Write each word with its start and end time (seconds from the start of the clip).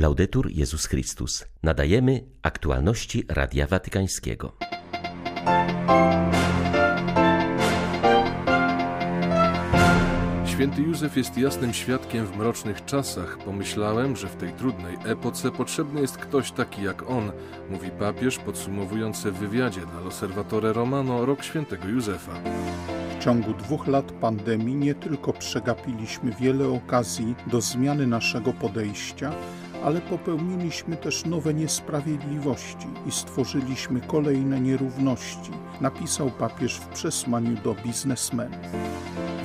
Laudetur 0.00 0.50
Jezus 0.50 0.86
Chrystus. 0.86 1.44
Nadajemy 1.62 2.24
aktualności 2.42 3.24
Radia 3.28 3.66
Watykańskiego. 3.66 4.56
Święty 10.46 10.82
Józef 10.82 11.16
jest 11.16 11.38
jasnym 11.38 11.74
świadkiem 11.74 12.26
w 12.26 12.36
mrocznych 12.36 12.84
czasach. 12.84 13.38
Pomyślałem, 13.44 14.16
że 14.16 14.28
w 14.28 14.36
tej 14.36 14.52
trudnej 14.52 14.96
epoce 15.04 15.50
potrzebny 15.50 16.00
jest 16.00 16.16
ktoś 16.16 16.52
taki 16.52 16.82
jak 16.82 17.10
on, 17.10 17.32
mówi 17.70 17.90
papież 17.90 18.38
podsumowując 18.38 19.22
w 19.22 19.32
wywiadzie 19.32 19.80
dla 19.80 20.00
L'Osservatore 20.00 20.72
Romano 20.72 21.26
rok 21.26 21.44
świętego 21.44 21.88
Józefa. 21.88 22.32
W 23.18 23.24
ciągu 23.24 23.54
dwóch 23.54 23.86
lat 23.86 24.12
pandemii 24.12 24.74
nie 24.74 24.94
tylko 24.94 25.32
przegapiliśmy 25.32 26.32
wiele 26.40 26.68
okazji 26.68 27.34
do 27.46 27.60
zmiany 27.60 28.06
naszego 28.06 28.52
podejścia, 28.52 29.32
ale 29.84 30.00
popełniliśmy 30.00 30.96
też 30.96 31.24
nowe 31.24 31.54
niesprawiedliwości 31.54 32.86
i 33.06 33.12
stworzyliśmy 33.12 34.00
kolejne 34.00 34.60
nierówności, 34.60 35.50
napisał 35.80 36.30
papież 36.30 36.76
w 36.76 36.86
przesłaniu 36.86 37.56
do 37.64 37.74
biznesmenów. 37.74 38.60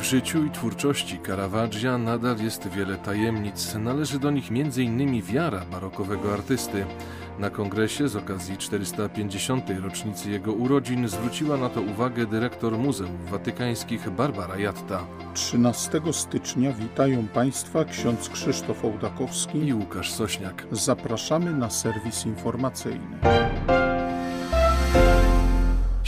W 0.06 0.08
życiu 0.08 0.46
i 0.46 0.52
twórczości 0.52 1.20
Caravaggia 1.26 1.98
nadal 1.98 2.38
jest 2.38 2.68
wiele 2.68 2.98
tajemnic. 2.98 3.76
Należy 3.76 4.20
do 4.20 4.32
nich 4.32 4.52
m.in. 4.52 5.22
wiara 5.22 5.66
barokowego 5.72 6.34
artysty. 6.34 6.86
Na 7.40 7.50
kongresie 7.50 8.08
z 8.08 8.16
okazji 8.16 8.58
450. 8.58 9.64
rocznicy 9.84 10.30
jego 10.30 10.54
urodzin 10.54 11.08
zwróciła 11.08 11.58
na 11.58 11.70
to 11.70 11.82
uwagę 11.82 12.26
dyrektor 12.26 12.78
Muzeów 12.78 13.30
Watykańskich 13.30 14.10
Barbara 14.10 14.58
Jatta. 14.58 15.08
13 15.34 16.02
stycznia 16.12 16.74
witają 16.74 17.28
Państwa 17.28 17.86
ksiądz 17.86 18.30
Krzysztof 18.30 18.86
Ołdakowski 18.86 19.68
i 19.68 19.74
Łukasz 19.74 20.12
Sośniak. 20.12 20.68
Zapraszamy 20.72 21.54
na 21.54 21.70
serwis 21.70 22.26
informacyjny. 22.26 23.18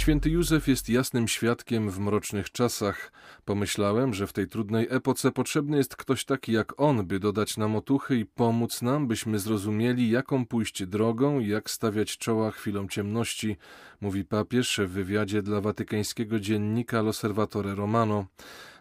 Święty 0.07 0.29
Józef 0.29 0.67
jest 0.67 0.89
jasnym 0.89 1.27
świadkiem 1.27 1.89
w 1.89 1.99
mrocznych 1.99 2.51
czasach. 2.51 3.11
Pomyślałem, 3.45 4.13
że 4.13 4.27
w 4.27 4.33
tej 4.33 4.47
trudnej 4.47 4.87
epoce 4.89 5.31
potrzebny 5.31 5.77
jest 5.77 5.95
ktoś 5.95 6.25
taki 6.25 6.51
jak 6.51 6.79
on, 6.79 7.07
by 7.07 7.19
dodać 7.19 7.57
nam 7.57 7.75
otuchy 7.75 8.17
i 8.17 8.25
pomóc 8.25 8.81
nam, 8.81 9.07
byśmy 9.07 9.39
zrozumieli, 9.39 10.09
jaką 10.09 10.45
pójść 10.45 10.85
drogą 10.85 11.39
i 11.39 11.47
jak 11.47 11.69
stawiać 11.69 12.17
czoła 12.17 12.51
chwilom 12.51 12.89
ciemności, 12.89 13.57
mówi 14.01 14.25
papież 14.25 14.79
w 14.83 14.89
wywiadzie 14.89 15.41
dla 15.41 15.61
watykańskiego 15.61 16.39
dziennika 16.39 17.01
L'Osservatore 17.01 17.75
Romano. 17.75 18.25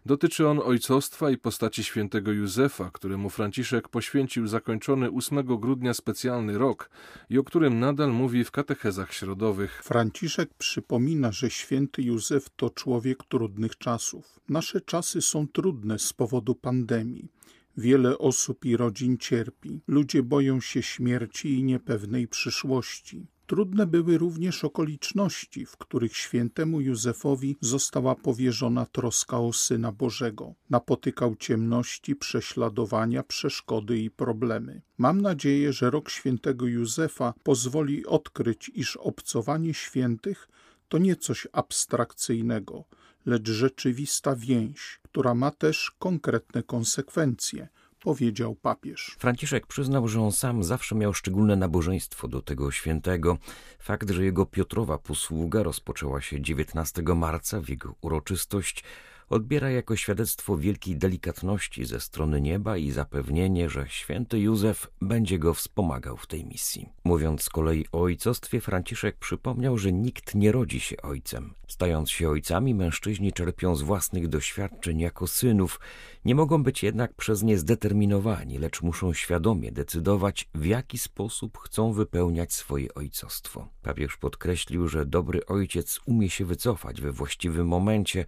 Dotyczy 0.07 0.49
on 0.49 0.61
ojcostwa 0.65 1.31
i 1.31 1.37
postaci 1.37 1.85
świętego 1.85 2.33
Józefa, 2.33 2.91
któremu 2.91 3.31
Franciszek 3.31 3.89
poświęcił 3.89 4.47
zakończony 4.47 5.11
8 5.11 5.61
grudnia 5.61 5.95
specjalny 5.95 6.59
rok 6.59 6.91
i 7.31 7.39
o 7.39 7.45
którym 7.45 7.81
nadal 7.81 8.13
mówi 8.13 8.45
w 8.45 8.51
katechezach 8.51 9.13
środowych. 9.13 9.83
Franciszek 9.85 10.55
przypomina, 10.55 11.33
że 11.33 11.51
święty 11.51 12.03
Józef 12.03 12.51
to 12.57 12.71
człowiek 12.71 13.25
trudnych 13.29 13.79
czasów. 13.79 14.41
Nasze 14.49 14.81
czasy 14.81 15.23
są 15.23 15.49
trudne 15.49 15.99
z 15.99 16.13
powodu 16.13 16.55
pandemii. 16.55 17.29
Wiele 17.77 18.19
osób 18.19 18.65
i 18.65 18.77
rodzin 18.77 19.19
cierpi. 19.19 19.81
Ludzie 19.89 20.23
boją 20.23 20.61
się 20.61 20.83
śmierci 20.83 21.59
i 21.59 21.63
niepewnej 21.63 22.29
przyszłości. 22.29 23.27
Trudne 23.47 23.87
były 23.87 24.19
również 24.19 24.65
okoliczności, 24.65 25.67
w 25.67 25.77
których 25.77 26.17
świętemu 26.17 26.81
Józefowi 26.81 27.57
została 27.61 28.15
powierzona 28.15 28.87
troska 28.87 29.39
o 29.41 29.53
Syna 29.53 29.93
Bożego. 29.93 30.55
Napotykał 30.71 31.37
ciemności, 31.37 32.17
prześladowania, 32.17 33.23
przeszkody 33.23 33.99
i 33.99 34.11
problemy. 34.11 34.83
Mam 34.99 35.21
nadzieję, 35.21 35.73
że 35.73 35.91
rok 35.91 36.11
świętego 36.11 36.67
Józefa 36.67 37.35
pozwoli 37.43 38.07
odkryć, 38.07 38.71
iż 38.75 38.97
obcowanie 38.97 39.75
świętych 39.75 40.49
to 40.89 40.99
nie 40.99 41.17
coś 41.17 41.47
abstrakcyjnego, 41.53 42.85
lecz 43.27 43.51
rzeczywista 43.51 44.37
więź, 44.37 45.01
która 45.03 45.35
ma 45.35 45.51
też 45.51 45.91
konkretne 45.99 46.63
konsekwencje 46.63 47.69
powiedział 48.01 48.55
papież. 48.55 49.17
Franciszek 49.19 49.67
przyznał, 49.67 50.09
że 50.09 50.21
on 50.21 50.33
sam 50.33 50.65
zawsze 50.65 50.95
miał 50.95 51.15
szczególne 51.15 51.57
nabożeństwo 51.57 52.29
do 52.29 52.43
tego 52.43 52.71
świętego. 52.71 53.39
Fakt, 53.79 54.11
że 54.11 54.25
jego 54.25 54.47
Piotrowa 54.47 54.99
posługa 54.99 55.63
rozpoczęła 55.63 56.21
się 56.21 56.41
19 56.43 57.03
marca 57.03 57.61
w 57.61 57.69
jego 57.69 57.95
uroczystość, 58.01 58.85
odbiera 59.29 59.71
jako 59.71 59.97
świadectwo 59.97 60.57
wielkiej 60.57 60.97
delikatności 60.97 61.85
ze 61.85 62.01
strony 62.01 62.41
nieba 62.41 62.77
i 62.77 62.91
zapewnienie, 62.91 63.71
że 63.71 63.87
święty 63.89 64.41
Józef 64.41 64.87
będzie 65.01 65.39
go 65.39 65.55
wspomagał 65.55 66.17
w 66.17 66.27
tej 66.27 66.45
misji. 66.45 66.89
Mówiąc 67.05 67.43
z 67.43 67.49
kolei 67.49 67.87
o 67.93 68.01
ojcostwie, 68.01 68.61
Franciszek 68.61 69.17
przypomniał, 69.17 69.79
że 69.79 69.93
nikt 69.93 70.35
nie 70.35 70.53
rodzi 70.53 70.81
się 70.81 70.97
ojcem. 71.03 71.55
Stając 71.69 72.11
się 72.11 72.29
ojcami, 72.29 72.75
mężczyźni 72.75 73.33
czerpią 73.33 73.77
z 73.77 73.83
własnych 73.83 74.29
doświadczeń 74.29 75.01
jako 75.01 75.27
synów, 75.27 75.81
nie 76.25 76.35
mogą 76.35 76.63
być 76.63 76.83
jednak 76.83 77.15
przez 77.15 77.43
nie 77.43 77.59
zdeterminowani, 77.59 78.59
lecz 78.59 78.83
muszą 78.83 79.13
świadomie 79.13 79.73
decydować, 79.73 80.49
w 80.55 80.65
jaki 80.65 80.99
sposób 80.99 81.59
chcą 81.59 81.93
wypełniać 81.93 82.53
swoje 82.53 82.95
ojcostwo. 82.95 83.69
Papież 83.83 84.17
podkreślił, 84.17 84.89
że 84.89 85.07
dobry 85.07 85.47
ojciec 85.47 86.01
umie 86.07 86.31
się 86.31 86.45
wycofać 86.45 87.01
we 87.01 87.13
właściwym 87.13 87.67
momencie, 87.67 88.25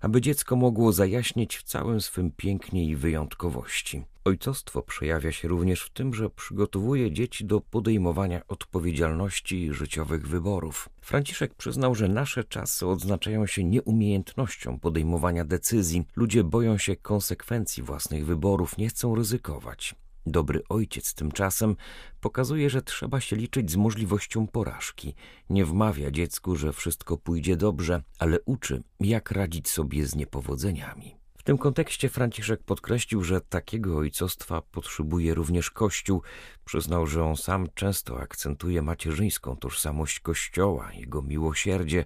aby 0.00 0.20
dziecko 0.20 0.41
mogło 0.50 0.92
zajaśnieć 0.92 1.56
w 1.56 1.62
całym 1.62 2.00
swym 2.00 2.30
pięknie 2.36 2.84
i 2.84 2.96
wyjątkowości. 2.96 4.04
Ojcostwo 4.24 4.82
przejawia 4.82 5.32
się 5.32 5.48
również 5.48 5.82
w 5.82 5.90
tym, 5.90 6.14
że 6.14 6.30
przygotowuje 6.30 7.12
dzieci 7.12 7.44
do 7.44 7.60
podejmowania 7.60 8.46
odpowiedzialności 8.48 9.62
i 9.62 9.72
życiowych 9.72 10.28
wyborów. 10.28 10.88
Franciszek 11.00 11.54
przyznał, 11.54 11.94
że 11.94 12.08
nasze 12.08 12.44
czasy 12.44 12.86
odznaczają 12.86 13.46
się 13.46 13.64
nieumiejętnością 13.64 14.78
podejmowania 14.78 15.44
decyzji. 15.44 16.06
Ludzie 16.16 16.44
boją 16.44 16.78
się 16.78 16.96
konsekwencji 16.96 17.82
własnych 17.82 18.26
wyborów, 18.26 18.78
nie 18.78 18.88
chcą 18.88 19.14
ryzykować. 19.14 19.94
Dobry 20.26 20.62
ojciec 20.68 21.14
tymczasem 21.14 21.76
pokazuje, 22.20 22.70
że 22.70 22.82
trzeba 22.82 23.20
się 23.20 23.36
liczyć 23.36 23.70
z 23.70 23.76
możliwością 23.76 24.46
porażki. 24.46 25.14
Nie 25.50 25.64
wmawia 25.64 26.10
dziecku, 26.10 26.56
że 26.56 26.72
wszystko 26.72 27.16
pójdzie 27.16 27.56
dobrze, 27.56 28.02
ale 28.18 28.38
uczy, 28.40 28.82
jak 29.00 29.30
radzić 29.30 29.68
sobie 29.68 30.06
z 30.06 30.14
niepowodzeniami. 30.14 31.22
W 31.42 31.44
tym 31.44 31.58
kontekście 31.58 32.08
Franciszek 32.08 32.62
podkreślił, 32.62 33.24
że 33.24 33.40
takiego 33.40 33.96
ojcostwa 33.96 34.62
potrzebuje 34.62 35.34
również 35.34 35.70
Kościół. 35.70 36.22
Przyznał, 36.64 37.06
że 37.06 37.24
on 37.24 37.36
sam 37.36 37.68
często 37.74 38.20
akcentuje 38.20 38.82
macierzyńską 38.82 39.56
tożsamość 39.56 40.20
Kościoła, 40.20 40.92
jego 40.92 41.22
miłosierdzie, 41.22 42.04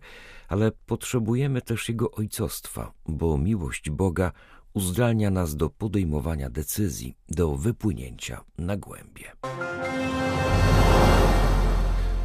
ale 0.49 0.73
potrzebujemy 0.87 1.63
też 1.63 1.89
jego 1.89 2.11
ojcostwa, 2.11 2.93
bo 3.09 3.39
miłość 3.39 3.91
Boga 3.91 4.33
uzdalnia 4.77 5.31
nas 5.31 5.57
do 5.57 5.71
podejmowania 5.71 6.51
decyzji, 6.51 7.17
do 7.29 7.57
wypłynięcia 7.57 8.41
na 8.59 8.77
głębie. 8.77 9.33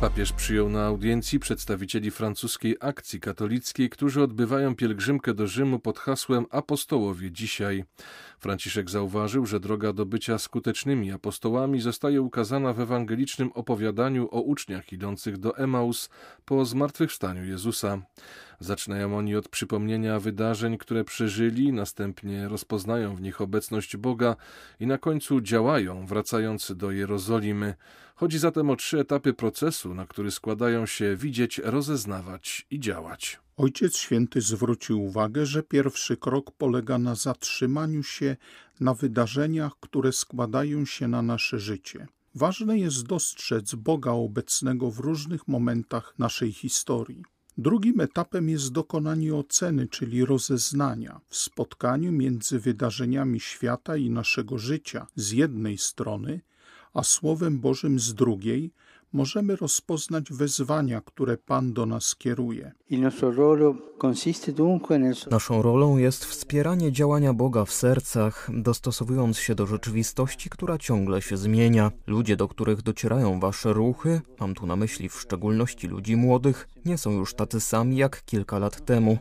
Papież 0.02 0.34
przyjął 0.34 0.70
na 0.70 0.86
audiencji 0.86 1.40
przedstawicieli 1.40 2.12
francuskiej 2.12 2.78
akcji 2.80 3.20
katolickiej, 3.20 3.90
którzy 3.90 4.24
odbywają 4.24 4.76
pielgrzymkę 4.76 5.34
do 5.34 5.48
Rzymu 5.48 5.80
pod 5.80 6.00
hasłem 6.00 6.46
Apostołowie 6.50 7.32
dzisiaj. 7.32 7.86
Franciszek 8.40 8.90
zauważył, 8.90 9.46
że 9.46 9.60
droga 9.60 9.94
do 9.94 10.06
bycia 10.06 10.38
skutecznymi 10.38 11.12
apostołami 11.12 11.82
zostaje 11.82 12.22
ukazana 12.22 12.74
w 12.74 12.80
ewangelicznym 12.80 13.52
opowiadaniu 13.52 14.28
o 14.32 14.42
uczniach 14.42 14.94
idących 14.94 15.38
do 15.38 15.58
Emaus 15.58 16.10
po 16.46 16.66
zmartwychwstaniu 16.66 17.46
Jezusa. 17.46 18.02
Zaczynają 18.60 19.18
oni 19.18 19.36
od 19.36 19.50
przypomnienia 19.50 20.20
wydarzeń, 20.20 20.78
które 20.78 21.04
przeżyli, 21.04 21.74
następnie 21.74 22.48
rozpoznają 22.48 23.16
w 23.16 23.22
nich 23.22 23.42
obecność 23.42 23.98
Boga 23.98 24.36
i 24.80 24.88
na 24.88 24.98
końcu 24.98 25.42
działają, 25.42 26.06
wracając 26.06 26.72
do 26.76 26.92
Jerozolimy. 26.92 27.76
Chodzi 28.22 28.40
zatem 28.40 28.70
o 28.70 28.76
trzy 28.76 29.00
etapy 29.00 29.34
procesu, 29.34 29.94
na 29.94 30.06
który 30.06 30.32
składają 30.32 30.86
się 30.86 31.16
widzieć, 31.16 31.62
rozeznawać 31.64 32.68
i 32.72 32.80
działać. 32.80 33.40
Ojciec 33.58 33.98
Święty 33.98 34.42
zwrócił 34.42 35.04
uwagę, 35.04 35.46
że 35.46 35.64
pierwszy 35.64 36.18
krok 36.18 36.52
polega 36.52 36.98
na 36.98 37.16
zatrzymaniu 37.16 38.04
się 38.04 38.38
na 38.80 38.94
wydarzeniach, 38.94 39.72
które 39.80 40.12
składają 40.12 40.86
się 40.86 41.08
na 41.08 41.22
nasze 41.22 41.60
życie. 41.60 42.08
Ważne 42.36 42.80
jest 42.80 43.06
dostrzec 43.06 43.76
Boga 43.76 44.12
obecnego 44.12 44.92
w 44.92 45.00
różnych 45.00 45.48
momentach 45.48 46.14
naszej 46.20 46.52
historii. 46.52 47.24
Drugim 47.58 48.00
etapem 48.00 48.50
jest 48.50 48.72
dokonanie 48.72 49.36
oceny, 49.36 49.88
czyli 49.88 50.26
rozeznania, 50.26 51.22
w 51.28 51.36
spotkaniu 51.36 52.12
między 52.12 52.60
wydarzeniami 52.60 53.40
świata 53.40 53.98
i 53.98 54.10
naszego 54.10 54.58
życia 54.58 55.08
z 55.16 55.32
jednej 55.32 55.78
strony, 55.78 56.42
a 56.94 57.04
Słowem 57.04 57.60
Bożym 57.60 58.00
z 58.00 58.14
drugiej, 58.14 58.72
możemy 59.14 59.56
rozpoznać 59.56 60.32
wezwania, 60.32 61.02
które 61.02 61.38
Pan 61.38 61.74
do 61.74 61.86
nas 61.86 62.16
kieruje. 62.16 62.72
Naszą 65.32 65.62
rolą 65.62 65.98
jest 65.98 66.26
wspieranie 66.26 66.92
działania 66.92 67.34
Boga 67.34 67.66
w 67.66 67.72
sercach, 67.74 68.50
dostosowując 68.54 69.38
się 69.38 69.56
do 69.56 69.68
rzeczywistości, 69.68 70.50
która 70.50 70.78
ciągle 70.78 71.22
się 71.22 71.38
zmienia. 71.38 71.92
Ludzie, 72.08 72.36
do 72.36 72.48
których 72.48 72.82
docierają 72.82 73.40
wasze 73.40 73.74
ruchy, 73.74 74.22
mam 74.40 74.56
tu 74.56 74.66
na 74.66 74.76
myśli 74.76 75.10
w 75.10 75.20
szczególności 75.22 75.88
ludzi 75.88 76.16
młodych, 76.16 76.68
nie 76.86 76.98
są 76.98 77.12
już 77.12 77.34
tacy 77.34 77.60
sami 77.60 77.98
jak 77.98 78.26
kilka 78.26 78.60
lat 78.60 78.86
temu. 78.86 79.18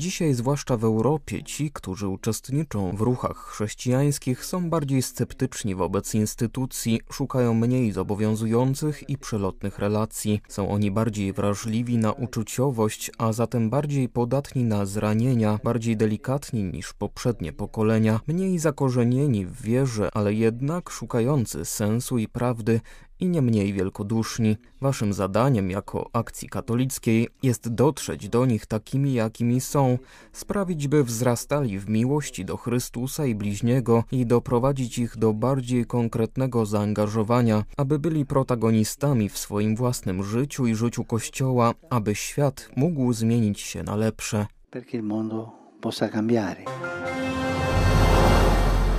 Dzisiaj, 0.00 0.34
zwłaszcza 0.34 0.76
w 0.76 0.84
Europie, 0.84 1.42
ci, 1.42 1.70
którzy 1.70 2.08
uczestniczą 2.08 2.96
w 2.96 3.00
ruchach 3.00 3.36
chrześcijańskich, 3.36 4.44
są 4.44 4.70
bardziej 4.70 5.02
sceptyczni 5.02 5.74
wobec 5.74 6.14
instytucji, 6.14 7.00
szukają 7.12 7.54
mniej 7.54 7.92
zobowiązujących 7.92 9.10
i 9.10 9.18
przelotnych 9.18 9.78
relacji. 9.78 10.40
Są 10.48 10.70
oni 10.70 10.90
bardziej 10.90 11.32
wrażliwi 11.32 11.98
na 11.98 12.12
uczuciowość, 12.12 13.10
a 13.18 13.32
zatem 13.32 13.70
bardziej 13.70 14.08
podatni 14.08 14.64
na 14.64 14.86
zranienia, 14.86 15.58
bardziej 15.64 15.96
delikatni 15.96 16.64
niż 16.64 16.92
poprzednie 16.92 17.52
pokolenia, 17.52 18.20
mniej 18.26 18.58
zakorzenieni 18.58 19.46
w 19.46 19.62
wierze, 19.62 20.08
ale 20.14 20.34
jednak 20.34 20.90
szukający 20.90 21.64
sensu 21.64 22.18
i 22.18 22.28
prawdy 22.28 22.80
i 23.20 23.28
nie 23.28 23.42
mniej 23.42 23.72
wielkoduszni. 23.72 24.56
Waszym 24.80 25.12
zadaniem 25.12 25.70
jako 25.70 26.10
akcji 26.12 26.48
katolickiej 26.48 27.28
jest 27.42 27.68
dotrzeć 27.68 28.28
do 28.28 28.46
nich 28.46 28.66
takimi, 28.66 29.14
jakimi 29.14 29.60
są, 29.60 29.98
sprawić, 30.32 30.88
by 30.88 31.04
wzrastali 31.04 31.78
w 31.78 31.88
miłości 31.88 32.44
do 32.44 32.56
Chrystusa 32.56 33.26
i 33.26 33.34
bliźniego 33.34 34.04
i 34.12 34.26
doprowadzić 34.26 34.98
ich 34.98 35.16
do 35.16 35.32
bardziej 35.32 35.86
konkretnego 35.86 36.66
zaangażowania, 36.66 37.64
aby 37.76 37.98
byli 37.98 38.26
protagonistami 38.26 39.28
w 39.28 39.38
swoim 39.38 39.76
własnym 39.76 40.22
życiu 40.22 40.66
i 40.66 40.74
życiu 40.74 41.04
Kościoła, 41.04 41.74
aby 41.90 42.14
świat 42.14 42.70
mógł 42.76 43.12
zmienić 43.12 43.60
się 43.60 43.82
na 43.82 43.96
lepsze. 43.96 44.46
Perché 44.70 44.96
il 44.96 45.02
mondo 45.02 45.52
possa 45.80 46.08
cambiare. 46.08 46.64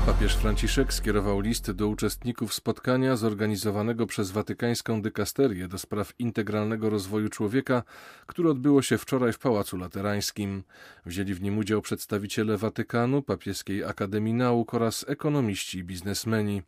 Papież 0.06 0.36
Franciszek 0.36 0.94
skierował 0.94 1.40
list 1.40 1.72
do 1.72 1.88
uczestników 1.88 2.54
spotkania 2.54 3.16
zorganizowanego 3.16 4.08
przez 4.08 4.32
Watykańską 4.32 5.02
Dykasterię 5.02 5.68
do 5.68 5.78
spraw 5.78 6.14
integralnego 6.20 6.90
rozwoju 6.90 7.30
człowieka, 7.30 7.84
które 8.28 8.50
odbyło 8.50 8.82
się 8.82 8.98
wczoraj 8.98 9.34
w 9.34 9.40
Pałacu 9.40 9.78
Laterańskim. 9.78 10.64
Wzięli 11.06 11.34
w 11.34 11.42
nim 11.42 11.58
udział 11.58 11.82
przedstawiciele 11.82 12.58
Watykanu, 12.58 13.22
Papieskiej 13.22 13.84
Akademii 13.84 14.34
Nauk 14.34 14.74
oraz 14.74 15.06
ekonomiści 15.08 15.78
i 15.78 15.84
biznesmeni. 15.84 16.62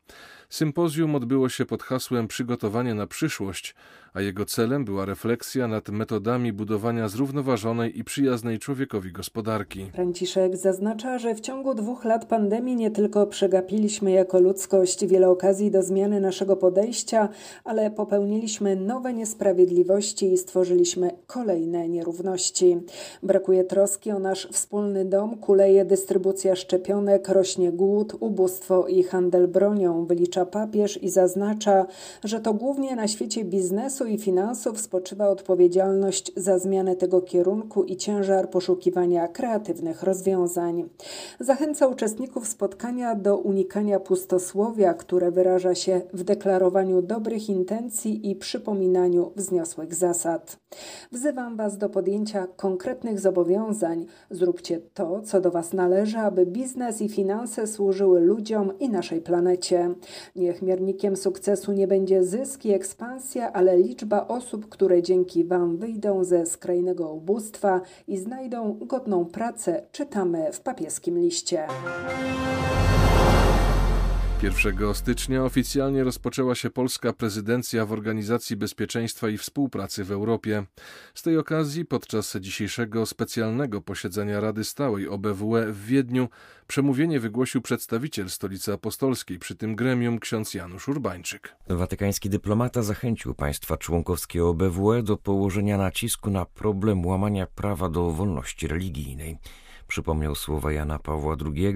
Sympozjum 0.49 1.15
odbyło 1.15 1.49
się 1.49 1.65
pod 1.65 1.83
hasłem 1.83 2.27
Przygotowanie 2.27 2.93
na 2.93 3.07
przyszłość, 3.07 3.75
a 4.13 4.21
jego 4.21 4.45
celem 4.45 4.85
była 4.85 5.05
refleksja 5.05 5.67
nad 5.67 5.89
metodami 5.89 6.53
budowania 6.53 7.07
zrównoważonej 7.07 7.99
i 7.99 8.03
przyjaznej 8.03 8.59
człowiekowi 8.59 9.11
gospodarki. 9.11 9.91
Franciszek 9.93 10.57
zaznacza, 10.57 11.19
że 11.19 11.35
w 11.35 11.41
ciągu 11.41 11.75
dwóch 11.75 12.05
lat 12.05 12.25
pandemii 12.25 12.75
nie 12.75 12.91
tylko 12.91 13.22
przegapiliśmy 13.27 14.11
jako 14.11 14.39
ludzkość 14.39 15.05
wiele 15.05 15.29
okazji 15.29 15.71
do 15.71 15.83
zmiany 15.83 16.21
naszego 16.21 16.55
podejścia, 16.55 17.29
ale 17.63 17.91
popełniliśmy 17.91 18.75
nowe 18.75 19.13
niesprawiedliwości 19.13 20.31
i 20.33 20.37
stworzyliśmy 20.37 21.11
kolejne 21.27 21.89
nierówności. 21.89 22.79
Brakuje 23.23 23.63
troski 23.63 24.11
o 24.11 24.19
nasz 24.19 24.47
wspólny 24.51 25.05
dom, 25.05 25.37
kuleje 25.37 25.85
dystrybucja 25.85 26.55
szczepionek, 26.55 27.29
rośnie 27.29 27.71
głód, 27.71 28.15
ubóstwo 28.19 28.87
i 28.87 29.03
handel 29.03 29.47
bronią, 29.47 30.05
wylicza 30.05 30.45
papież 30.45 31.03
i 31.03 31.09
zaznacza, 31.09 31.85
że 32.23 32.39
to 32.39 32.53
głównie 32.53 32.95
na 32.95 33.07
świecie 33.07 33.45
biznesu 33.45 34.05
i 34.05 34.17
finansów 34.17 34.81
spoczywa 34.81 35.29
odpowiedzialność 35.29 36.31
za 36.35 36.59
zmianę 36.59 36.95
tego 36.95 37.21
kierunku 37.21 37.83
i 37.83 37.97
ciężar 37.97 38.49
poszukiwania 38.49 39.27
kreatywnych 39.27 40.03
rozwiązań. 40.03 40.89
Zachęca 41.39 41.87
uczestników 41.87 42.47
spotkania 42.47 43.12
do 43.15 43.37
unikania 43.37 43.99
pustosłowia, 43.99 44.93
które 44.93 45.31
wyraża 45.31 45.75
się 45.75 46.01
w 46.13 46.23
deklarowaniu 46.23 47.01
dobrych 47.01 47.49
intencji 47.49 48.29
i 48.29 48.35
przypominaniu 48.35 49.31
wzniosłych 49.35 49.95
zasad. 49.95 50.57
Wzywam 51.11 51.57
Was 51.57 51.77
do 51.77 51.89
podjęcia 51.89 52.47
konkretnych 52.55 53.19
zobowiązań. 53.19 54.05
Zróbcie 54.31 54.79
to, 54.93 55.21
co 55.21 55.41
do 55.41 55.51
Was 55.51 55.73
należy, 55.73 56.17
aby 56.17 56.45
biznes 56.45 57.01
i 57.01 57.09
finanse 57.09 57.67
służyły 57.67 58.21
ludziom 58.21 58.79
i 58.79 58.89
naszej 58.89 59.21
planecie. 59.21 59.95
Niech 60.35 60.61
miernikiem 60.61 61.15
sukcesu 61.15 61.71
nie 61.71 61.87
będzie 61.87 62.23
zysk 62.23 62.65
i 62.65 62.71
ekspansja, 62.71 63.53
ale 63.53 63.77
liczba 63.77 64.27
osób, 64.27 64.69
które 64.69 65.01
dzięki 65.01 65.43
Wam 65.43 65.77
wyjdą 65.77 66.23
ze 66.23 66.45
skrajnego 66.45 67.13
ubóstwa 67.13 67.81
i 68.07 68.17
znajdą 68.17 68.77
godną 68.81 69.25
pracę, 69.25 69.83
czytamy 69.91 70.51
w 70.51 70.61
papieskim 70.61 71.19
liście. 71.19 71.67
1 74.43 74.93
stycznia 74.93 75.43
oficjalnie 75.43 76.03
rozpoczęła 76.03 76.55
się 76.55 76.69
polska 76.69 77.13
prezydencja 77.13 77.85
w 77.85 77.91
Organizacji 77.91 78.55
Bezpieczeństwa 78.55 79.29
i 79.29 79.37
Współpracy 79.37 80.03
w 80.03 80.11
Europie. 80.11 80.63
Z 81.13 81.21
tej 81.21 81.37
okazji 81.37 81.85
podczas 81.85 82.37
dzisiejszego 82.39 83.05
specjalnego 83.05 83.81
posiedzenia 83.81 84.39
Rady 84.39 84.63
Stałej 84.63 85.07
OBWE 85.07 85.73
w 85.73 85.85
Wiedniu 85.85 86.29
przemówienie 86.67 87.19
wygłosił 87.19 87.61
przedstawiciel 87.61 88.29
Stolicy 88.29 88.73
Apostolskiej 88.73 89.39
przy 89.39 89.55
tym 89.55 89.75
gremium 89.75 90.19
ksiądz 90.19 90.53
Janusz 90.53 90.87
Urbańczyk. 90.87 91.55
Watykański 91.69 92.29
dyplomata 92.29 92.81
zachęcił 92.81 93.33
państwa 93.33 93.77
członkowskie 93.77 94.45
OBWE 94.45 95.03
do 95.03 95.17
położenia 95.17 95.77
nacisku 95.77 96.29
na 96.29 96.45
problem 96.45 97.05
łamania 97.05 97.47
prawa 97.47 97.89
do 97.89 98.11
wolności 98.11 98.67
religijnej. 98.67 99.37
Przypomniał 99.93 100.35
słowa 100.35 100.71
Jana 100.71 100.99
Pawła 100.99 101.35
II, 101.45 101.75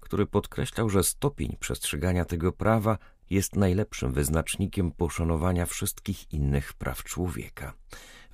który 0.00 0.26
podkreślał, 0.26 0.90
że 0.90 1.04
stopień 1.04 1.56
przestrzegania 1.60 2.24
tego 2.24 2.52
prawa 2.52 2.98
jest 3.30 3.56
najlepszym 3.56 4.12
wyznacznikiem 4.12 4.92
poszanowania 4.92 5.66
wszystkich 5.66 6.32
innych 6.32 6.72
praw 6.72 7.04
człowieka. 7.04 7.72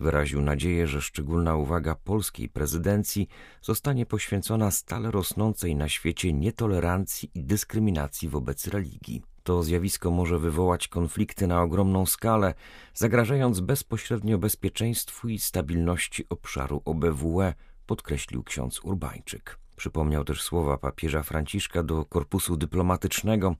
Wyraził 0.00 0.42
nadzieję, 0.42 0.86
że 0.86 1.02
szczególna 1.02 1.56
uwaga 1.56 1.94
polskiej 1.94 2.48
prezydencji 2.48 3.28
zostanie 3.62 4.06
poświęcona 4.06 4.70
stale 4.70 5.10
rosnącej 5.10 5.76
na 5.76 5.88
świecie 5.88 6.32
nietolerancji 6.32 7.30
i 7.34 7.44
dyskryminacji 7.44 8.28
wobec 8.28 8.66
religii. 8.68 9.22
To 9.42 9.62
zjawisko 9.62 10.10
może 10.10 10.38
wywołać 10.38 10.88
konflikty 10.88 11.46
na 11.46 11.62
ogromną 11.62 12.06
skalę, 12.06 12.54
zagrażając 12.94 13.60
bezpośrednio 13.60 14.38
bezpieczeństwu 14.38 15.28
i 15.28 15.38
stabilności 15.38 16.28
obszaru 16.28 16.82
OBWE, 16.84 17.54
podkreślił 17.86 18.42
ksiądz 18.42 18.80
Urbańczyk. 18.84 19.58
Przypomniał 19.76 20.24
też 20.24 20.42
słowa 20.42 20.78
papieża 20.78 21.22
Franciszka 21.22 21.82
do 21.82 22.04
korpusu 22.04 22.56
dyplomatycznego. 22.56 23.56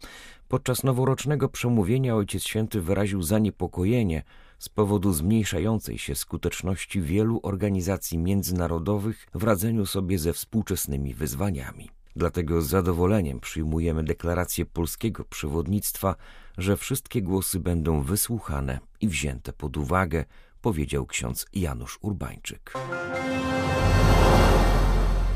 Podczas 0.49 0.85
noworocznego 0.85 1.49
przemówienia 1.49 2.17
Ojciec 2.17 2.43
Święty 2.43 2.81
wyraził 2.81 3.23
zaniepokojenie 3.23 4.23
z 4.59 4.69
powodu 4.69 5.13
zmniejszającej 5.13 5.99
się 5.99 6.15
skuteczności 6.15 7.03
wielu 7.03 7.41
organizacji 7.43 8.19
międzynarodowych 8.19 9.27
w 9.35 9.43
radzeniu 9.43 9.87
sobie 9.87 10.19
ze 10.19 10.33
współczesnymi 10.33 11.15
wyzwaniami. 11.15 11.91
Dlatego 12.17 12.63
z 12.63 12.69
zadowoleniem 12.69 13.41
przyjmujemy 13.41 14.05
deklarację 14.05 14.67
polskiego 14.67 15.25
przewodnictwa, 15.25 16.15
że 16.59 16.77
wszystkie 16.77 17.23
głosy 17.23 17.61
będą 17.61 18.03
wysłuchane 18.03 18.79
i 19.01 19.09
wzięte 19.09 19.53
pod 19.53 19.77
uwagę, 19.77 20.25
powiedział 20.61 21.07
ksiądz 21.07 21.47
Janusz 21.53 21.99
Urbańczyk. 22.03 22.73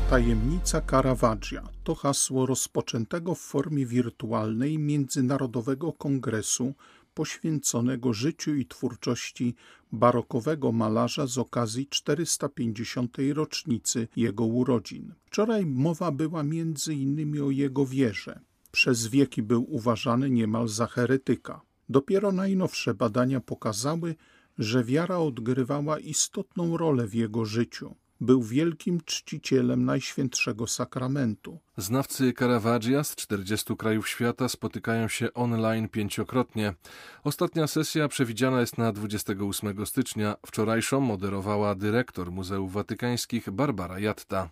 Tajemnica 0.09 0.81
Caravaggia 0.81 1.69
to 1.83 1.95
hasło 1.95 2.45
rozpoczętego 2.45 3.35
w 3.35 3.39
formie 3.39 3.85
wirtualnej 3.85 4.79
Międzynarodowego 4.79 5.93
Kongresu 5.93 6.73
poświęconego 7.13 8.13
życiu 8.13 8.55
i 8.55 8.65
twórczości 8.65 9.55
barokowego 9.91 10.71
malarza 10.71 11.27
z 11.27 11.37
okazji 11.37 11.87
450. 11.87 13.17
rocznicy 13.33 14.07
jego 14.15 14.45
urodzin. 14.45 15.13
Wczoraj 15.25 15.65
mowa 15.65 16.11
była 16.11 16.43
innymi 16.91 17.39
o 17.39 17.51
jego 17.51 17.85
wierze. 17.85 18.39
Przez 18.71 19.07
wieki 19.07 19.43
był 19.43 19.75
uważany 19.75 20.29
niemal 20.29 20.67
za 20.67 20.87
heretyka. 20.87 21.61
Dopiero 21.89 22.31
najnowsze 22.31 22.93
badania 22.93 23.39
pokazały, 23.39 24.15
że 24.57 24.83
wiara 24.83 25.17
odgrywała 25.17 25.99
istotną 25.99 26.77
rolę 26.77 27.07
w 27.07 27.13
jego 27.13 27.45
życiu 27.45 27.95
był 28.21 28.43
wielkim 28.43 29.01
czcicielem 29.05 29.85
Najświętszego 29.85 30.67
Sakramentu. 30.67 31.59
Znawcy 31.79 32.33
Caravaggia 32.33 33.03
z 33.03 33.15
40 33.15 33.77
krajów 33.77 34.09
świata 34.09 34.49
spotykają 34.49 35.07
się 35.07 35.33
online 35.33 35.89
pięciokrotnie. 35.89 36.73
Ostatnia 37.23 37.67
sesja 37.67 38.07
przewidziana 38.07 38.59
jest 38.59 38.77
na 38.77 38.91
28 38.91 39.85
stycznia. 39.85 40.35
Wczorajszą 40.45 40.99
moderowała 40.99 41.75
dyrektor 41.75 42.31
Muzeów 42.31 42.73
Watykańskich 42.73 43.49
Barbara 43.49 43.99
Jatta. 43.99 44.49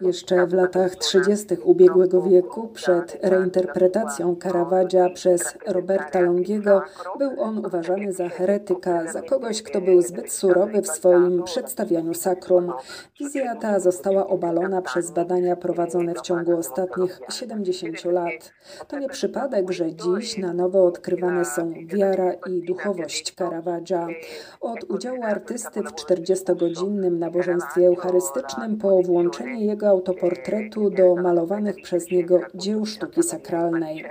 Jeszcze 0.00 0.46
w 0.46 0.52
latach 0.52 0.96
30. 0.96 1.46
ubiegłego 1.62 2.22
wieku, 2.22 2.68
przed 2.68 3.18
reinterpretacją 3.22 4.36
Caravaggia 4.36 5.10
przez 5.10 5.58
Roberta 5.66 6.20
Longiego, 6.20 6.82
był 7.18 7.42
on 7.42 7.58
uważany 7.58 8.12
za 8.12 8.28
heretyka, 8.28 9.12
za 9.12 9.22
kogoś, 9.22 9.62
kto 9.62 9.80
był 9.80 10.02
zbyt 10.02 10.32
surowy 10.32 10.82
w 10.82 10.88
swoim 10.88 11.42
przedstawianiu 11.42 12.14
sakrum. 12.14 12.72
Wizja 13.20 13.56
ta 13.56 13.80
została 13.80 14.07
obalona 14.16 14.82
przez 14.82 15.10
badania 15.10 15.56
prowadzone 15.56 16.14
w 16.14 16.20
ciągu 16.20 16.58
ostatnich 16.58 17.20
70 17.30 18.04
lat. 18.04 18.52
To 18.88 18.98
nie 18.98 19.08
przypadek, 19.08 19.70
że 19.70 19.94
dziś 19.94 20.38
na 20.38 20.52
nowo 20.52 20.86
odkrywane 20.86 21.44
są 21.44 21.72
wiara 21.86 22.32
i 22.32 22.62
duchowość 22.62 23.34
Caravaggia. 23.34 24.08
Od 24.60 24.84
udziału 24.84 25.22
artysty 25.22 25.82
w 25.82 25.92
40-godzinnym 25.92 27.18
nabożeństwie 27.18 27.86
eucharystycznym 27.86 28.76
po 28.76 29.02
włączenie 29.02 29.66
jego 29.66 29.88
autoportretu 29.88 30.90
do 30.90 31.14
malowanych 31.14 31.76
przez 31.82 32.10
niego 32.10 32.40
dzieł 32.54 32.86
sztuki 32.86 33.22
sakralnej. 33.22 34.04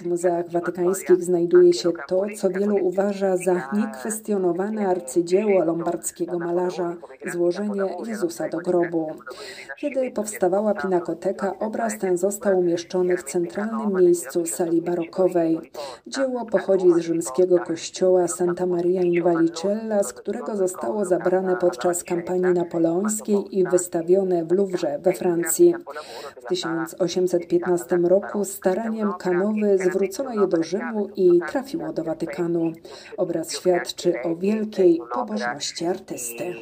W 0.00 0.06
muzeach 0.06 0.50
watykańskich 0.50 1.24
znajduje 1.24 1.72
się 1.72 1.92
to, 2.08 2.22
co 2.36 2.50
wielu 2.50 2.76
uważa 2.76 3.36
za 3.36 3.68
niekwestionowane 3.72 4.88
arcydzieło 4.88 5.64
lombardzkiego 5.64 6.38
malarza 6.38 6.96
złożenie 7.26 7.82
Jezusa 8.06 8.48
do 8.48 8.58
grobu. 8.58 9.12
Kiedy 9.76 10.10
powstawała 10.10 10.74
Pinakoteka, 10.74 11.58
obraz 11.58 11.98
ten 11.98 12.18
został 12.18 12.58
umieszczony 12.58 13.16
w 13.16 13.22
centralnym 13.22 13.94
miejscu 13.94 14.46
sali 14.46 14.82
barokowej. 14.82 15.60
Dzieło 16.06 16.46
pochodzi 16.46 16.92
z 16.94 16.98
rzymskiego 16.98 17.58
kościoła 17.58 18.28
Santa 18.28 18.66
Maria 18.66 19.02
in 19.02 19.22
Vallicella, 19.22 20.02
z 20.02 20.12
którego 20.12 20.56
zostało 20.56 21.04
zabrane 21.04 21.56
podczas 21.56 22.04
kampanii 22.04 22.54
napoleońskiej 22.54 23.58
i 23.58 23.64
wystawione 23.64 24.44
w 24.44 24.52
Louvre 24.52 24.98
we 24.98 25.12
Francji. 25.12 25.74
W 26.42 26.48
1815 26.48 27.96
roku 27.96 28.44
staraniem 28.44 29.12
Kanowy 29.18 29.78
zwrócono 29.78 30.42
je 30.42 30.46
do 30.46 30.62
Rzymu 30.62 31.08
i 31.16 31.40
trafiło 31.48 31.92
do 31.92 32.04
Watykanu. 32.04 32.72
Obraz 33.16 33.56
świadczy 33.56 34.14
o 34.24 34.36
wielkiej 34.36 35.00
pobożności 35.14 35.86
artysty. 35.86 36.54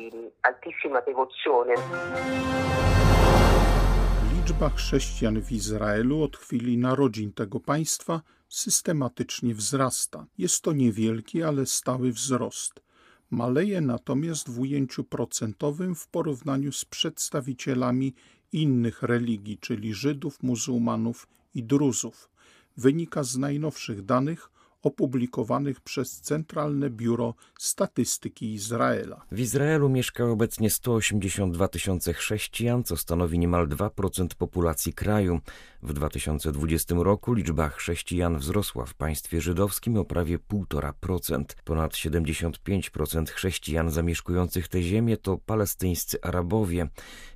Liczba 4.35 4.71
chrześcijan 4.71 5.43
w 5.43 5.53
Izraelu 5.53 6.23
od 6.23 6.37
chwili 6.37 6.79
narodzin 6.79 7.33
tego 7.33 7.61
państwa 7.61 8.21
systematycznie 8.49 9.55
wzrasta. 9.55 10.27
Jest 10.39 10.63
to 10.63 10.73
niewielki, 10.73 11.43
ale 11.43 11.67
stały 11.67 12.13
wzrost. 12.13 12.83
Maleje 13.31 13.81
natomiast 13.81 14.51
w 14.51 14.61
ujęciu 14.61 15.05
procentowym 15.05 15.95
w 15.95 16.09
porównaniu 16.09 16.73
z 16.73 16.85
przedstawicielami 16.85 18.15
innych 18.53 19.03
religii, 19.03 19.59
czyli 19.59 19.95
Żydów, 19.95 20.43
muzułmanów 20.43 21.29
i 21.55 21.63
Druzów. 21.65 22.31
Wynika 22.77 23.23
z 23.23 23.37
najnowszych 23.37 24.05
danych 24.05 24.51
opublikowanych 24.87 25.81
przez 25.81 26.21
Centralne 26.21 26.91
Biuro 26.91 27.35
Statystyki 27.59 28.53
Izraela. 28.53 29.25
W 29.33 29.41
Izraelu 29.41 29.89
mieszka 29.89 30.25
obecnie 30.25 30.71
182 30.71 31.69
tysiące 31.69 32.13
chrześcijan, 32.13 32.85
co 32.85 32.97
stanowi 32.97 33.39
niemal 33.39 33.69
2% 33.69 34.27
populacji 34.39 34.93
kraju. 34.93 35.41
W 35.83 35.93
2020 35.93 36.95
roku 36.99 37.33
liczba 37.33 37.69
chrześcijan 37.69 38.39
wzrosła 38.39 38.87
w 38.87 38.95
państwie 38.95 39.41
żydowskim 39.41 39.97
o 39.97 40.05
prawie 40.05 40.39
1,5%. 40.39 41.45
Ponad 41.65 41.93
75% 41.93 43.31
chrześcijan 43.31 43.91
zamieszkujących 43.91 44.69
tę 44.69 44.83
ziemię 44.83 45.17
to 45.17 45.39
palestyńscy 45.39 46.19
Arabowie. 46.23 46.89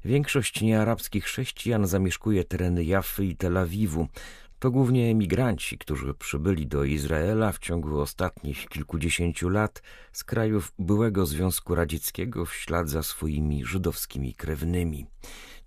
Większość 0.04 0.62
niearabskich 0.62 1.24
chrześcijan 1.24 1.86
zamieszkuje 1.86 2.44
tereny 2.44 2.84
Jaffy 2.84 3.24
i 3.24 3.36
Tel 3.36 3.56
Awiwu. 3.56 4.08
To 4.60 4.70
głównie 4.70 5.10
emigranci, 5.10 5.78
którzy 5.78 6.14
przybyli 6.14 6.66
do 6.66 6.84
Izraela 6.84 7.52
w 7.52 7.58
ciągu 7.58 8.00
ostatnich 8.00 8.68
kilkudziesięciu 8.68 9.48
lat 9.48 9.82
z 10.12 10.24
krajów 10.24 10.72
byłego 10.78 11.26
Związku 11.26 11.74
Radzieckiego 11.74 12.44
w 12.44 12.54
ślad 12.54 12.88
za 12.88 13.02
swoimi 13.02 13.64
żydowskimi 13.64 14.34
krewnymi. 14.34 15.06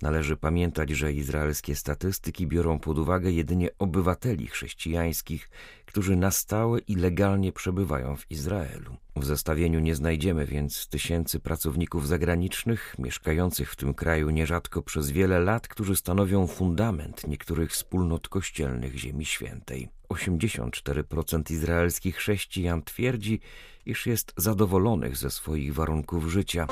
Należy 0.01 0.37
pamiętać, 0.37 0.89
że 0.89 1.13
izraelskie 1.13 1.75
statystyki 1.75 2.47
biorą 2.47 2.79
pod 2.79 2.97
uwagę 2.99 3.31
jedynie 3.31 3.69
obywateli 3.79 4.47
chrześcijańskich, 4.47 5.49
którzy 5.93 6.15
na 6.15 6.31
stałe 6.31 6.79
i 6.79 6.95
legalnie 6.95 7.51
przebywają 7.51 8.15
w 8.15 8.31
Izraelu. 8.31 8.97
W 9.15 9.25
zestawieniu 9.25 9.79
nie 9.79 9.95
znajdziemy 9.95 10.45
więc 10.45 10.87
tysięcy 10.87 11.39
pracowników 11.39 12.07
zagranicznych, 12.07 12.95
mieszkających 12.99 13.71
w 13.71 13.75
tym 13.75 13.93
kraju 13.93 14.29
nierzadko 14.29 14.81
przez 14.81 15.11
wiele 15.11 15.39
lat, 15.39 15.67
którzy 15.67 15.95
stanowią 15.95 16.47
fundament 16.47 17.27
niektórych 17.27 17.71
wspólnot 17.71 18.27
kościelnych 18.27 18.95
Ziemi 18.95 19.25
Świętej. 19.25 19.89
84% 20.09 21.51
izraelskich 21.51 22.15
chrześcijan 22.15 22.83
twierdzi, 22.83 23.39
iż 23.85 24.05
jest 24.07 24.33
zadowolonych 24.37 25.17
ze 25.17 25.29
swoich 25.29 25.73
warunków 25.73 26.27
życia. 26.27 26.67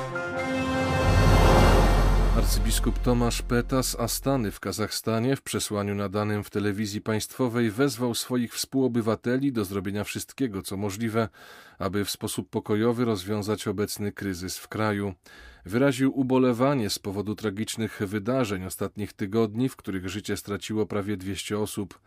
Arcybiskup 2.36 2.98
Tomasz 2.98 3.42
Peta 3.42 3.82
z 3.82 4.00
Astany 4.00 4.50
w 4.50 4.60
Kazachstanie 4.60 5.36
w 5.36 5.42
przesłaniu 5.42 5.94
nadanym 5.94 6.44
w 6.44 6.50
telewizji 6.50 7.00
państwowej 7.00 7.70
wezwał 7.70 8.14
swoich 8.14 8.54
współobywateli 8.54 9.52
do 9.52 9.64
zrobienia 9.64 10.04
wszystkiego, 10.04 10.62
co 10.62 10.76
możliwe, 10.76 11.28
aby 11.78 12.04
w 12.04 12.10
sposób 12.10 12.50
pokojowy 12.50 13.04
rozwiązać 13.04 13.68
obecny 13.68 14.12
kryzys 14.12 14.58
w 14.58 14.68
kraju. 14.68 15.14
Wyraził 15.64 16.18
ubolewanie 16.18 16.90
z 16.90 16.98
powodu 16.98 17.34
tragicznych 17.34 18.00
wydarzeń 18.06 18.64
ostatnich 18.64 19.12
tygodni, 19.12 19.68
w 19.68 19.76
których 19.76 20.08
życie 20.08 20.36
straciło 20.36 20.86
prawie 20.86 21.16
200 21.16 21.58
osób. 21.58 21.98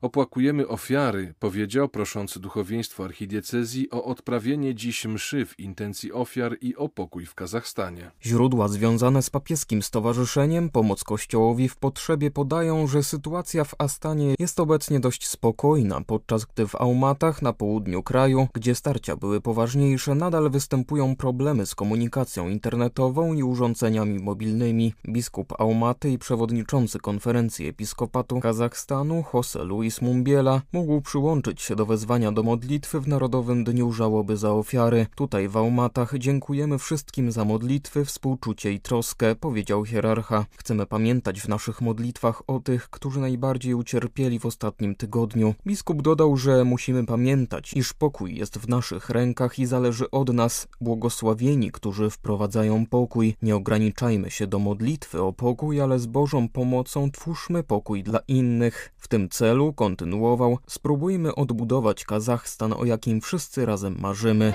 Opłakujemy 0.00 0.68
ofiary, 0.68 1.34
powiedział, 1.38 1.88
prosząc 1.88 2.38
duchowieństwo 2.38 3.04
archidiecezji 3.04 3.90
o 3.90 4.04
odprawienie 4.04 4.74
dziś 4.74 5.04
mszy 5.04 5.46
w 5.46 5.60
intencji 5.60 6.12
ofiar 6.12 6.56
i 6.60 6.76
o 6.76 6.88
pokój 6.88 7.26
w 7.26 7.34
Kazachstanie. 7.34 8.10
Źródła 8.22 8.68
związane 8.68 9.22
z 9.22 9.30
papieskim 9.30 9.82
stowarzyszeniem 9.82 10.70
Pomoc 10.70 11.04
Kościołowi 11.04 11.68
w 11.68 11.76
Potrzebie 11.76 12.30
podają, 12.30 12.86
że 12.86 13.02
sytuacja 13.02 13.64
w 13.64 13.74
Astanie 13.78 14.34
jest 14.38 14.60
obecnie 14.60 15.00
dość 15.00 15.28
spokojna, 15.28 16.00
podczas 16.06 16.44
gdy 16.44 16.66
w 16.66 16.76
Aumatach 16.76 17.42
na 17.42 17.52
południu 17.52 18.02
kraju, 18.02 18.48
gdzie 18.54 18.74
starcia 18.74 19.16
były 19.16 19.40
poważniejsze, 19.40 20.14
nadal 20.14 20.50
występują 20.50 21.16
problemy 21.16 21.66
z 21.66 21.74
komunikacją 21.74 22.48
internetową 22.48 23.32
i 23.32 23.42
urządzeniami 23.42 24.18
mobilnymi. 24.18 24.94
Biskup 25.08 25.60
Aumaty 25.60 26.10
i 26.10 26.18
przewodniczący 26.18 26.98
konferencji 26.98 27.66
episkopatu 27.66 28.40
Kazachstanu 28.40 29.24
Jose 29.34 29.64
Luis 29.64 29.87
Luis 29.88 30.02
Mumbiela 30.02 30.62
mógł 30.72 31.00
przyłączyć 31.00 31.62
się 31.62 31.76
do 31.76 31.86
wezwania 31.86 32.32
do 32.32 32.42
modlitwy 32.42 33.00
w 33.00 33.08
Narodowym 33.08 33.64
Dniu 33.64 33.92
Żałoby 33.92 34.36
za 34.36 34.52
Ofiary. 34.52 35.06
Tutaj 35.14 35.48
w 35.48 35.56
Aumatach 35.56 36.18
dziękujemy 36.18 36.78
wszystkim 36.78 37.32
za 37.32 37.44
modlitwy, 37.44 38.04
współczucie 38.04 38.72
i 38.72 38.80
troskę, 38.80 39.34
powiedział 39.34 39.84
hierarcha. 39.84 40.46
Chcemy 40.56 40.86
pamiętać 40.86 41.40
w 41.40 41.48
naszych 41.48 41.80
modlitwach 41.80 42.42
o 42.46 42.60
tych, 42.60 42.90
którzy 42.90 43.20
najbardziej 43.20 43.74
ucierpieli 43.74 44.38
w 44.38 44.46
ostatnim 44.46 44.94
tygodniu. 44.94 45.54
Biskup 45.66 46.02
dodał, 46.02 46.36
że 46.36 46.64
musimy 46.64 47.06
pamiętać, 47.06 47.72
iż 47.74 47.92
pokój 47.92 48.36
jest 48.36 48.58
w 48.58 48.68
naszych 48.68 49.10
rękach 49.10 49.58
i 49.58 49.66
zależy 49.66 50.10
od 50.10 50.32
nas, 50.34 50.68
błogosławieni, 50.80 51.70
którzy 51.72 52.10
wprowadzają 52.10 52.86
pokój. 52.86 53.36
Nie 53.42 53.56
ograniczajmy 53.56 54.30
się 54.30 54.46
do 54.46 54.58
modlitwy 54.58 55.22
o 55.22 55.32
pokój, 55.32 55.80
ale 55.80 55.98
z 55.98 56.06
Bożą 56.06 56.48
pomocą 56.48 57.10
twórzmy 57.10 57.62
pokój 57.62 58.02
dla 58.02 58.18
innych. 58.28 58.94
W 58.98 59.08
tym 59.08 59.28
celu 59.28 59.72
kontynuował, 59.78 60.58
spróbujmy 60.66 61.34
odbudować 61.34 62.04
Kazachstan, 62.04 62.72
o 62.72 62.84
jakim 62.84 63.20
wszyscy 63.20 63.66
razem 63.66 63.96
marzymy. 64.00 64.54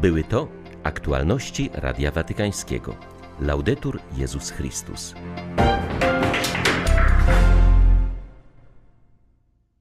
Były 0.00 0.24
to 0.24 0.48
aktualności 0.82 1.70
Radia 1.72 2.10
Watykańskiego. 2.10 2.94
Laudetur 3.40 4.00
Jezus 4.16 4.50
Chrystus. 4.50 5.14